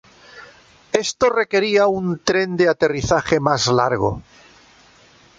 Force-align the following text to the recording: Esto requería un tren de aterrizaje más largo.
Esto 1.05 1.25
requería 1.41 1.85
un 1.99 2.07
tren 2.27 2.49
de 2.57 2.67
aterrizaje 2.67 3.39
más 3.39 3.61
largo. 3.67 4.11